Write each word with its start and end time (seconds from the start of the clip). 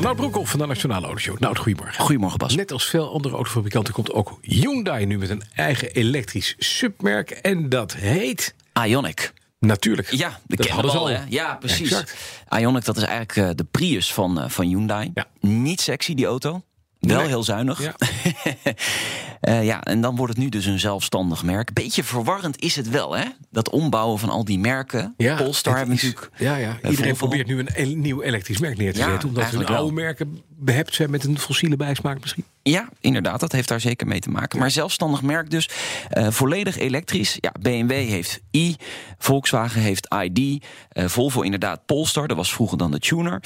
Nout 0.00 0.16
Broekhoff 0.16 0.50
van 0.50 0.58
de 0.60 0.66
Nationale 0.66 1.06
Autoshow. 1.06 1.38
Nout, 1.38 1.58
goedemorgen. 1.58 2.04
Goedemorgen 2.04 2.38
Bas. 2.38 2.54
Net 2.56 2.72
als 2.72 2.84
veel 2.84 3.12
andere 3.12 3.34
autofabrikanten 3.34 3.92
komt 3.94 4.12
ook 4.12 4.38
Hyundai 4.42 5.06
nu 5.06 5.18
met 5.18 5.30
een 5.30 5.42
eigen 5.54 5.90
elektrisch 5.90 6.54
submerk. 6.58 7.30
En 7.30 7.68
dat 7.68 7.92
heet... 7.94 8.54
Ionic. 8.86 9.32
Natuurlijk. 9.58 10.10
Ja, 10.10 10.38
de 10.46 10.56
dat 10.56 10.68
hadden 10.68 10.90
ze 10.90 10.96
al. 10.98 11.06
Hè? 11.08 11.18
Ja, 11.28 11.54
precies. 11.54 11.90
Exact. 11.90 12.14
Ionic, 12.58 12.84
dat 12.84 12.96
is 12.96 13.02
eigenlijk 13.02 13.36
eh, 13.36 13.56
de 13.56 13.64
Prius 13.70 14.12
van, 14.12 14.40
eh, 14.40 14.48
van 14.48 14.66
Hyundai. 14.66 15.10
Ja. 15.14 15.26
Niet 15.40 15.80
sexy, 15.80 16.14
die 16.14 16.26
auto. 16.26 16.62
Wel 17.00 17.18
Nee. 17.18 17.26
heel 17.26 17.42
zuinig. 17.42 17.82
Ja. 17.82 17.94
Eh, 19.42 19.64
ja, 19.64 19.80
en 19.82 20.00
dan 20.00 20.16
wordt 20.16 20.32
het 20.34 20.42
nu 20.42 20.48
dus 20.48 20.66
een 20.66 20.78
zelfstandig 20.80 21.42
merk. 21.42 21.72
Beetje 21.72 22.04
verwarrend 22.04 22.60
is 22.60 22.76
het 22.76 22.88
wel, 22.88 23.16
hè? 23.16 23.24
Dat 23.50 23.70
ombouwen 23.70 24.18
van 24.18 24.28
al 24.28 24.44
die 24.44 24.58
merken. 24.58 25.14
Polestar 25.16 25.46
het 25.78 25.86
hebben 25.86 25.88
natuurlijk... 25.94 26.30
Ja, 26.38 26.56
ja. 26.56 26.78
eh, 26.82 26.90
Iedereen 26.90 27.16
Volvo. 27.16 27.26
probeert 27.36 27.46
nu 27.46 27.58
een 27.58 27.68
el- 27.68 27.96
nieuw 27.96 28.22
elektrisch 28.22 28.58
merk 28.58 28.76
neer 28.76 28.92
te 28.92 28.98
Ja, 28.98 29.10
zetten. 29.10 29.28
Omdat 29.28 29.50
hun 29.50 29.66
oude 29.66 29.92
merken 29.92 30.40
behept 30.48 30.94
zijn 30.94 31.10
met 31.10 31.24
een 31.24 31.38
fossiele 31.38 31.76
bijsmaak 31.76 32.20
misschien. 32.20 32.44
Ja, 32.62 32.88
inderdaad, 33.00 33.40
dat 33.40 33.52
heeft 33.52 33.68
daar 33.68 33.80
zeker 33.80 34.06
mee 34.06 34.20
te 34.20 34.30
maken. 34.30 34.58
Maar 34.58 34.70
zelfstandig 34.70 35.22
merk 35.22 35.50
dus, 35.50 35.68
eh, 36.08 36.30
volledig 36.30 36.78
elektrisch. 36.78 37.36
Ja, 37.40 37.52
BMW 37.60 37.90
heeft 37.90 38.40
i, 38.56 38.76
Volkswagen 39.18 39.80
heeft 39.80 40.14
ID, 40.22 40.64
Volvo 40.92 41.40
inderdaad 41.40 41.86
Polestar, 41.86 42.28
dat 42.28 42.36
was 42.36 42.52
vroeger 42.52 42.78
dan 42.78 42.90
de 42.90 42.98
Tuner. 42.98 43.40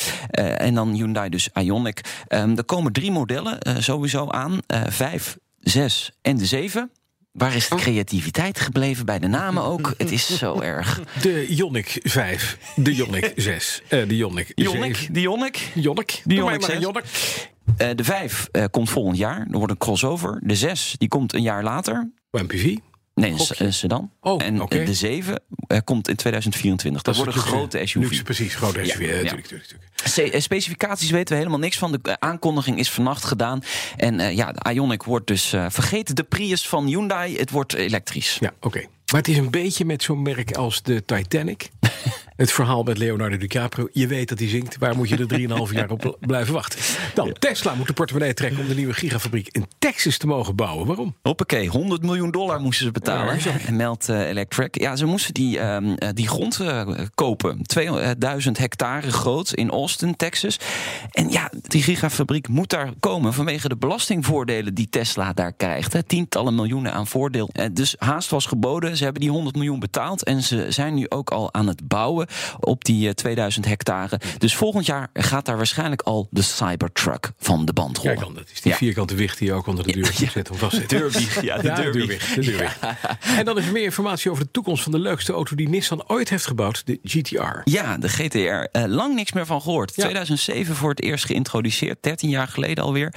En 0.56 0.74
dan 0.74 0.92
Hyundai 0.92 1.28
dus 1.28 1.48
Ioniq. 1.48 2.00
Ehm, 2.28 2.56
er 2.56 2.64
komen 2.64 2.92
drie 2.92 3.10
modellen 3.10 3.58
sowieso 3.82 4.28
aan, 4.28 4.60
vijf, 4.88 5.36
zes 5.70 6.12
en 6.22 6.36
de 6.36 6.46
zeven. 6.46 6.90
Waar 7.32 7.54
is 7.54 7.68
de 7.68 7.76
creativiteit 7.76 8.60
gebleven 8.60 9.06
bij 9.06 9.18
de 9.18 9.26
namen 9.26 9.62
ook? 9.62 9.94
Het 9.98 10.10
is 10.10 10.36
zo 10.36 10.60
erg. 10.74 11.00
De 11.22 11.46
Ioniq 11.46 12.02
5, 12.02 12.58
de 12.76 12.94
Ioniq 12.94 13.32
6, 13.34 13.82
eh, 13.88 14.08
de 14.08 14.14
Ioniq 14.14 14.46
7. 14.54 14.92
Ioniq, 14.94 15.12
de 15.12 15.20
Ioniq. 15.20 15.58
Ioniq. 15.74 16.22
De 16.24 16.34
een 16.34 16.62
6. 16.62 16.78
Ioniq. 16.78 17.06
Eh, 17.76 17.88
de 17.94 18.04
vijf 18.04 18.48
eh, 18.52 18.64
komt 18.70 18.90
volgend 18.90 19.16
jaar. 19.16 19.46
Er 19.50 19.58
wordt 19.58 19.72
een 19.72 19.78
crossover. 19.78 20.40
De 20.42 20.56
zes 20.56 20.94
die 20.98 21.08
komt 21.08 21.34
een 21.34 21.42
jaar 21.42 21.62
later. 21.62 22.10
MPV. 22.30 22.76
Nee, 23.20 23.34
een, 23.58 23.72
sedan. 23.72 24.10
Oh, 24.20 24.42
en 24.42 24.62
oké. 24.62 24.84
de 24.84 24.94
7 24.94 25.42
eh, 25.66 25.78
komt 25.84 26.08
in 26.08 26.16
2024. 26.16 27.02
Dat, 27.02 27.16
wordt 27.16 27.34
een 27.34 27.40
grote 27.40 27.86
SUV. 27.86 28.02
Luxe, 28.02 28.22
precies, 28.22 28.54
grote 28.54 28.84
SUV. 28.84 28.98
Ja, 29.00 29.06
Ja, 29.06 29.06
ja. 29.14 29.22
natuurlijk, 29.22 29.50
natuurlijk, 29.50 29.70
natuurlijk. 30.04 30.30
C- 30.30 30.34
eh, 30.34 30.40
specificaties 30.40 31.10
weten 31.10 31.28
we 31.32 31.36
helemaal 31.38 31.58
niks 31.58 31.78
van. 31.78 31.92
De 31.92 31.98
eh, 32.02 32.12
aankondiging 32.18 32.78
is 32.78 32.90
vannacht 32.90 33.24
gedaan. 33.24 33.62
En 33.96 34.20
eh, 34.20 34.36
ja, 34.36 34.52
de 34.52 34.74
Ioniq 34.74 35.04
wordt 35.06 35.26
dus 35.26 35.52
eh, 35.52 35.66
vergeten. 35.68 36.14
De 36.14 36.22
Prius 36.22 36.68
van 36.68 36.86
Hyundai, 36.86 37.36
het 37.38 37.50
wordt 37.50 37.74
elektrisch. 37.74 38.36
Ja, 38.40 38.52
oké. 38.60 38.78
Maar 39.12 39.20
het 39.20 39.28
is 39.28 39.36
een 39.36 39.50
beetje 39.50 39.84
met 39.84 40.02
zo'n 40.02 40.22
merk 40.22 40.52
als 40.56 40.82
de 40.82 41.04
Titanic. 41.04 41.68
Het 42.36 42.52
verhaal 42.52 42.82
met 42.82 42.98
Leonardo 42.98 43.36
DiCaprio. 43.36 43.88
Je 43.92 44.06
weet 44.06 44.28
dat 44.28 44.38
hij 44.38 44.48
zingt. 44.48 44.78
Waar 44.78 44.96
moet 44.96 45.08
je 45.08 45.16
er 45.16 45.68
3,5 45.68 45.74
jaar 45.74 45.90
op 45.90 46.16
blijven 46.20 46.54
wachten? 46.54 46.80
Dan, 47.14 47.32
Tesla 47.32 47.74
moet 47.74 47.86
de 47.86 47.92
portemonnee 47.92 48.34
trekken 48.34 48.60
om 48.60 48.68
de 48.68 48.74
nieuwe 48.74 48.92
gigafabriek 48.92 49.48
in 49.50 49.66
Texas 49.78 50.16
te 50.16 50.26
mogen 50.26 50.56
bouwen. 50.56 50.86
Waarom? 50.86 51.14
Hoppakee, 51.22 51.68
100 51.68 52.02
miljoen 52.02 52.30
dollar 52.30 52.60
moesten 52.60 52.86
ze 52.86 52.92
betalen. 52.92 53.38
Ja, 53.38 53.72
meldt 53.72 54.08
eh, 54.08 54.28
Electric. 54.28 54.80
Ja, 54.80 54.96
ze 54.96 55.06
moesten 55.06 55.34
die, 55.34 55.58
ehm, 55.58 55.92
eh, 55.92 56.08
die 56.12 56.28
grond 56.28 56.60
eh, 56.60 56.88
kopen. 57.14 57.62
2000 57.62 58.58
hectare 58.58 59.12
groot 59.12 59.52
in 59.52 59.70
Austin, 59.70 60.16
Texas. 60.16 60.58
En 61.10 61.30
ja, 61.30 61.50
die 61.62 61.82
gigafabriek 61.82 62.48
moet 62.48 62.70
daar 62.70 62.92
komen 63.00 63.32
vanwege 63.32 63.68
de 63.68 63.76
belastingvoordelen 63.76 64.74
die 64.74 64.88
Tesla 64.88 65.32
daar 65.32 65.52
krijgt. 65.52 65.92
Hè. 65.92 66.02
Tientallen 66.02 66.54
miljoenen 66.54 66.92
aan 66.92 67.06
voordeel. 67.06 67.50
Dus 67.72 67.94
haast 67.98 68.30
was 68.30 68.46
geboden. 68.46 68.96
Ze 68.96 69.04
hebben 69.04 69.22
die 69.22 69.30
100 69.30 69.56
miljoen 69.56 69.78
betaald. 69.78 70.24
En 70.24 70.42
ze 70.42 70.66
zijn 70.68 70.94
nu 70.94 71.08
ook 71.08 71.30
al 71.30 71.54
aan 71.54 71.66
het 71.66 71.88
bouwen 71.88 72.25
op 72.60 72.84
die 72.84 73.08
eh, 73.08 73.14
2000 73.14 73.66
hectare. 73.66 74.20
Dus 74.38 74.56
volgend 74.56 74.86
jaar 74.86 75.08
gaat 75.12 75.44
daar 75.46 75.56
waarschijnlijk 75.56 76.02
al 76.02 76.28
de 76.30 76.42
Cybertruck 76.42 77.30
van 77.38 77.64
de 77.64 77.72
band 77.72 77.96
rollen. 77.96 78.12
Kijk 78.14 78.26
dan, 78.26 78.34
dat 78.34 78.50
is 78.52 78.60
die 78.60 78.72
Ja. 78.72 78.78
vierkante 78.78 79.14
wicht 79.14 79.38
die 79.38 79.48
je 79.48 79.54
ook 79.54 79.66
onder 79.66 79.84
de 79.86 79.92
deur 79.92 80.04
Ja, 80.04 80.10
ja. 80.18 80.30
zetten 80.30 80.52
om 80.54 80.58
vast 80.60 80.76
te. 80.80 80.86
Deurwieg, 80.86 81.42
ja, 81.44 81.56
de 81.56 81.72
deurwieg. 81.72 82.34
deurwicht, 82.34 82.80
de. 82.80 82.86
En 83.36 83.44
dan 83.44 83.58
is 83.58 83.66
er 83.66 83.72
meer 83.72 83.82
informatie 83.84 84.30
over 84.30 84.44
de 84.44 84.50
toekomst 84.50 84.82
van 84.82 84.92
de 84.92 84.98
leukste 84.98 85.32
auto 85.32 85.56
die 85.56 85.68
Nissan 85.68 86.04
ooit 86.08 86.28
heeft 86.28 86.46
gebouwd, 86.46 86.86
de 86.86 86.98
GTR. 87.02 87.60
Ja, 87.64 87.96
de 87.96 88.08
GTR. 88.08 88.38
Eh, 88.38 88.84
lang 88.86 89.14
niks 89.14 89.32
meer 89.32 89.46
van 89.46 89.62
gehoord. 89.62 89.92
Ja. 89.94 90.02
2007 90.02 90.74
voor 90.76 90.90
het 90.90 91.02
eerst 91.02 91.24
geïntroduceerd, 91.24 91.98
13 92.00 92.28
jaar 92.28 92.48
geleden 92.48 92.84
alweer. 92.84 93.14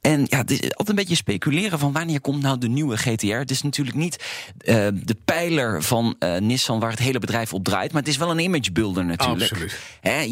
En 0.00 0.26
ja, 0.28 0.38
het 0.38 0.50
is 0.50 0.60
altijd 0.62 0.88
een 0.88 0.94
beetje 0.94 1.14
speculeren 1.14 1.78
van 1.78 1.92
wanneer 1.92 2.20
komt 2.20 2.42
nou 2.42 2.58
de 2.58 2.68
nieuwe 2.68 2.96
GTR. 2.96 3.26
Het 3.34 3.50
is 3.50 3.62
natuurlijk 3.62 3.96
niet 3.96 4.24
eh, 4.58 4.74
de 4.94 5.16
pijler 5.24 5.82
van 5.82 6.16
eh, 6.18 6.36
Nissan 6.40 6.80
waar 6.80 6.90
het 6.90 6.98
hele 6.98 7.18
bedrijf 7.18 7.52
op 7.54 7.64
draait, 7.64 7.92
maar 7.92 8.00
het 8.02 8.10
is 8.10 8.16
wel 8.16 8.30
een 8.30 8.33
image 8.38 8.72
builder 8.72 9.04
natuurlijk. 9.04 9.40
Absoluut. 9.50 9.78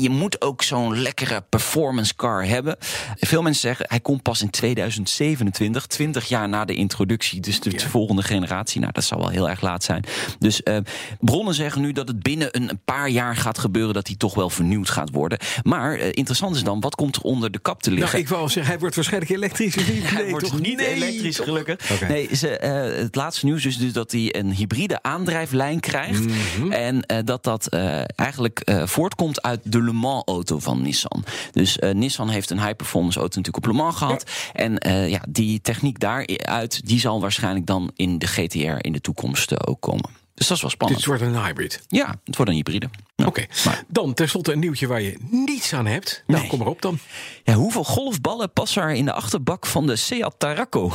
Je 0.02 0.10
moet 0.10 0.40
ook 0.42 0.62
zo'n 0.62 1.00
lekkere 1.00 1.44
performance 1.48 2.14
car 2.16 2.44
hebben. 2.46 2.76
Veel 3.20 3.42
mensen 3.42 3.60
zeggen 3.62 3.86
hij 3.88 4.00
komt 4.00 4.22
pas 4.22 4.42
in 4.42 4.50
2027, 4.50 5.86
20 5.86 6.28
jaar 6.28 6.48
na 6.48 6.64
de 6.64 6.74
introductie. 6.74 7.40
Dus 7.40 7.60
de 7.60 7.70
Ja. 7.70 7.78
volgende 7.88 8.22
generatie. 8.22 8.80
Nou, 8.80 8.92
dat 8.92 9.04
zal 9.04 9.18
wel 9.18 9.28
heel 9.28 9.48
erg 9.50 9.60
laat 9.60 9.84
zijn. 9.84 10.04
Dus 10.38 10.62
eh, 10.62 10.76
bronnen 11.20 11.54
zeggen 11.54 11.80
nu 11.82 11.92
dat 11.92 12.08
het 12.08 12.22
binnen 12.22 12.48
een 12.50 12.70
een 12.72 12.80
paar 12.84 13.08
jaar 13.08 13.36
gaat 13.36 13.58
gebeuren 13.58 13.94
dat 13.94 14.06
hij 14.06 14.16
toch 14.16 14.34
wel 14.34 14.50
vernieuwd 14.50 14.90
gaat 14.90 15.10
worden. 15.10 15.38
Maar 15.62 15.94
eh, 15.94 16.06
interessant 16.10 16.56
is 16.56 16.62
dan, 16.62 16.80
wat 16.80 16.94
komt 16.94 17.16
er 17.16 17.22
onder 17.22 17.50
de 17.50 17.58
kap 17.58 17.82
te 17.82 17.90
liggen? 17.90 18.08
Nou, 18.08 18.22
ik 18.22 18.28
wou 18.28 18.40
al 18.42 18.48
zeggen, 18.48 18.70
hij 18.72 18.80
wordt 18.80 18.94
waarschijnlijk 18.94 19.32
elektrisch. 19.32 19.74
niet? 19.76 19.86
Hij 20.10 20.22
Nee, 20.22 20.30
wordt 20.30 20.46
toch? 20.46 20.60
niet 20.60 20.76
Nee, 20.76 20.86
elektrisch, 20.86 21.36
toch? 21.36 21.44
gelukkig. 21.46 22.00
Nee, 22.08 22.28
ze, 22.36 22.48
eh, 22.58 22.98
het 23.02 23.14
laatste 23.14 23.44
nieuws 23.46 23.64
is 23.66 23.76
dus 23.78 23.92
dat 23.92 24.12
hij 24.12 24.34
een 24.36 24.52
hybride 24.52 25.02
aandrijflijn 25.02 25.80
krijgt. 25.80 26.24
Mhm. 26.24 26.72
En 26.72 27.04
dat 27.24 27.44
dat 27.44 27.66
eigenlijk 28.00 28.60
eh, 28.60 28.86
voortkomt 28.86 29.42
uit 29.42 29.60
de 29.64 29.82
Le 29.82 29.92
Mans-auto 29.92 30.58
van 30.58 30.82
Nissan. 30.82 31.24
Dus 31.52 31.78
eh, 31.78 31.94
Nissan 31.94 32.28
heeft 32.28 32.50
een 32.50 32.60
high-performance 32.62 33.18
auto 33.18 33.36
natuurlijk 33.36 33.66
op 33.66 33.72
Le 33.72 33.78
Mans 33.78 33.96
gehad. 33.96 34.30
En 34.52 34.78
eh, 34.78 35.08
ja, 35.10 35.20
die 35.28 35.60
techniek 35.60 35.98
daaruit, 36.00 36.86
die 36.86 37.00
zal 37.00 37.20
waarschijnlijk 37.20 37.66
dan 37.66 37.90
in 37.94 38.18
de 38.18 38.26
GTR 38.26 38.58
in 38.86 38.92
de 38.92 39.00
toekomst 39.00 39.52
eh, 39.52 39.58
ook 39.64 39.80
komen. 39.80 40.10
Dus 40.34 40.46
dat 40.46 40.56
is 40.56 40.62
wel 40.62 40.70
spannend. 40.72 40.98
Dit 41.00 41.08
wordt 41.08 41.22
een 41.22 41.44
hybrid. 41.44 41.82
Ja, 41.88 42.14
het 42.24 42.36
wordt 42.36 42.50
een 42.50 42.56
hybride. 42.56 42.88
Ja. 43.16 43.26
Oké, 43.26 43.46
dan 43.88 44.14
tenslotte 44.14 44.52
een 44.52 44.58
nieuwtje 44.58 44.86
waar 44.86 45.00
je 45.02 45.16
niets 45.30 45.72
aan 45.72 45.86
hebt. 45.86 46.22
Nou, 46.26 46.40
Nee. 46.40 46.48
kom 46.48 46.58
maar 46.58 46.68
op 46.68 46.82
dan. 46.82 46.98
Ja, 47.44 47.54
hoeveel 47.54 47.84
golfballen 47.84 48.52
passen 48.52 48.82
er 48.82 48.90
in 48.90 49.04
de 49.04 49.12
achterbak 49.12 49.66
van 49.66 49.86
de 49.86 49.96
Seat 49.96 50.34
Tarraco? 50.38 50.92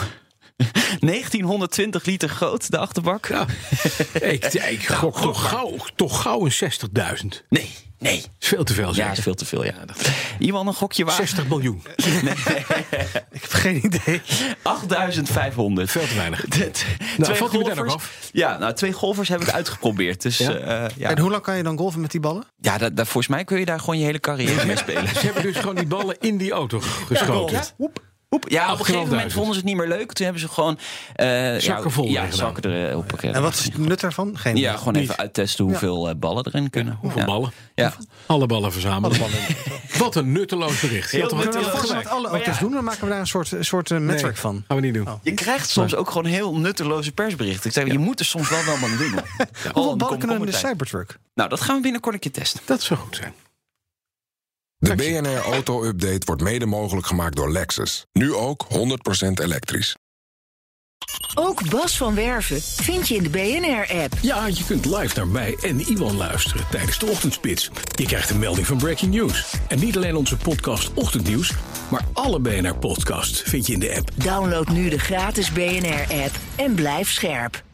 1920 1.00 2.06
liter 2.06 2.29
groot, 2.29 2.72
de 2.72 2.78
achterbak? 2.78 3.28
Ja. 3.28 3.45
ik 4.13 4.44
ik 4.53 4.85
gok 5.01 5.22
toch 5.22 5.50
gauw, 5.50 5.75
toch 5.95 6.22
gauw 6.22 6.45
een 6.45 6.51
60.000. 6.53 7.45
Nee, 7.50 7.69
nee. 8.00 8.18
is 8.40 8.47
veel 8.47 8.63
te 8.63 8.73
veel, 8.73 8.88
Ja, 8.88 8.94
zeg. 8.94 9.12
is 9.17 9.19
veel 9.23 9.34
te 9.34 9.46
veel, 9.46 9.63
ja. 9.66 9.73
Iemand 10.40 10.67
een 10.67 10.73
gokje 10.73 11.06
waar? 11.06 11.16
60 11.16 11.47
miljoen. 11.47 11.81
Ik 13.31 13.41
heb 13.41 13.51
geen 13.51 13.85
idee. 13.85 14.22
8500. 14.62 15.91
Veel 15.91 16.07
te 16.07 16.16
weinig. 16.16 16.47
Nou, 16.47 16.62
meteen 17.17 17.38
golfers- 17.50 17.79
ook 17.79 17.88
af? 17.90 18.29
Ja, 18.31 18.57
nou, 18.57 18.73
twee 18.73 18.94
golfers 18.94 19.29
hebben 19.29 19.47
het 19.47 19.56
uitgeprobeerd. 19.56 20.22
Dus 20.22 20.38
Ja? 20.38 20.51
ja, 20.51 20.90
ja. 20.96 21.09
En 21.09 21.19
hoe 21.19 21.29
lang 21.31 21.44
kan 21.44 21.57
je 21.57 21.63
dan 21.63 21.78
golven 21.78 22.01
met 22.01 22.12
die 22.12 22.19
ballen? 22.19 22.44
ja 22.62 22.78
dat, 22.78 22.96
dat- 22.96 23.06
volgens 23.07 23.28
mij 23.28 23.44
kun 23.44 23.59
je 23.59 23.66
daar 23.66 23.79
gewoon 23.79 23.97
je 24.00 24.06
hele 24.06 24.19
carrière 24.19 24.66
mee 24.66 24.78
spelen. 24.78 25.07
Ze 25.07 25.19
hebben 25.19 25.44
dus 25.44 25.56
gewoon 25.57 25.75
die 25.75 25.85
ballen 25.88 26.17
in 26.19 26.38
die 26.38 26.51
auto 26.51 26.79
geschoten. 26.79 27.62
Ja, 27.78 27.88
hoep. 28.30 28.50
ja, 28.50 28.74
op 28.74 28.80
een 28.80 28.86
gegeven 28.86 29.10
moment 29.10 29.32
8.500. 29.32 29.34
vonden 29.34 29.54
ze 29.54 29.60
het 29.60 29.68
niet 29.70 29.78
meer 29.78 29.88
leuk. 29.88 30.12
Toen 30.14 30.26
hebben 30.26 30.42
ze 30.44 30.48
gewoon... 30.50 30.78
eh, 31.16 31.28
Zakken 31.58 31.84
ja, 31.84 31.90
vol 31.90 32.06
Ja, 32.08 32.32
zakken 32.32 32.72
er 32.74 32.98
op. 32.98 33.14
En 33.14 33.42
wat 33.42 33.53
is 33.53 33.64
het 33.64 33.78
nut 33.78 34.00
daarvan? 34.00 34.38
Geen 34.38 34.56
Ja, 34.58 34.78
gewoon 34.78 34.94
Niet. 34.94 35.02
even 35.03 35.18
uittesten 35.18 35.66
hoeveel 35.66 36.09
eh, 36.09 36.16
ballen 36.16 36.46
erin 36.46 36.70
kunnen. 36.70 36.97
Hoeveel 37.02 37.20
Ja. 37.20 37.26
ballen? 37.26 37.52
Ja. 37.76 37.94
Alle 38.26 38.46
ballen 38.46 38.72
verzamelen. 38.72 39.18
Wat 39.97 40.16
een 40.16 40.32
nutteloos 40.32 40.79
bericht. 40.79 41.12
We 41.12 41.20
wat 41.22 42.08
alle 42.08 42.28
auto's 42.28 42.59
doen? 42.59 42.72
Dan 42.72 42.84
maken 42.84 43.02
we 43.03 43.09
daar 43.09 43.20
een 43.20 43.28
soort, 43.28 43.52
soort 43.59 43.91
eh, 43.91 43.97
netwerk 43.97 44.34
Nee, 44.34 44.41
van. 44.41 44.64
Gaan 44.68 44.78
we 44.78 44.84
niet 44.84 44.94
doen. 44.94 45.08
Je 45.22 45.34
krijgt 45.34 45.70
soms 45.70 45.96
ook 45.96 46.08
gewoon 46.08 46.26
heel 46.26 46.56
nutteloze 46.58 47.12
persberichten. 47.12 47.66
Ik 47.70 47.72
zeg, 47.76 47.88
je 47.91 47.97
moet 48.00 48.20
er 48.20 48.26
soms 48.26 48.50
wel 48.50 48.64
wel 48.66 48.80
wat 48.80 48.90
doen. 48.97 49.12
Hoeveel 49.73 49.96
ballen 49.96 50.20
kunnen 50.20 50.40
in 50.40 50.46
de. 50.46 50.52
Cybertruck? 50.52 51.18
Nou, 51.35 51.50
dat 51.50 51.62
gaan 51.62 51.76
we 51.76 51.82
binnenkort 51.82 52.14
een 52.14 52.20
keer 52.22 52.32
testen. 52.32 52.62
Dat 52.66 52.82
zou 52.82 53.00
goed 53.00 53.16
zijn. 53.16 53.34
De 54.79 54.96
BNR 54.96 55.52
Auto 55.52 55.84
Update 55.84 56.26
wordt 56.26 56.41
mede 56.41 56.66
mogelijk 56.66 57.08
gemaakt 57.08 57.35
door 57.35 57.52
Lexus. 57.52 58.06
Nu 58.14 58.34
ook 58.34 58.66
100% 58.74 58.78
elektrisch. 59.34 59.96
Ook 61.35 61.70
Bas 61.70 61.97
van 61.97 62.16
Werven 62.16 62.62
vind 62.62 63.08
je 63.08 63.16
in 63.16 63.24
de 63.24 63.29
BNR-app. 63.29 64.14
Ja, 64.22 64.47
je 64.47 64.66
kunt 64.66 64.85
live 64.85 65.16
naar 65.16 65.28
mij 65.28 65.58
en 65.62 65.79
Iwan 65.79 66.16
luisteren 66.18 66.66
tijdens 66.72 67.00
de 67.00 67.06
ochtendspits. 67.06 67.70
Je 67.96 68.06
krijgt 68.06 68.29
een 68.29 68.40
melding 68.40 68.68
van 68.68 68.78
Breaking 68.78 69.14
News. 69.14 69.53
En 69.68 69.79
niet 69.79 69.96
alleen 69.96 70.16
onze 70.16 70.38
podcast 70.38 70.94
Ochtendnieuws, 70.94 71.53
maar 71.90 72.06
alle 72.14 72.40
BNR-podcasts 72.40 73.41
vind 73.41 73.68
je 73.68 73.73
in 73.73 73.80
de 73.80 73.96
app. 73.96 74.12
Download 74.16 74.68
nu 74.68 74.90
de 74.90 75.00
gratis 75.00 75.52
BNR-app 75.52 76.35
en 76.56 76.76
blijf 76.76 77.12
scherp. 77.12 77.66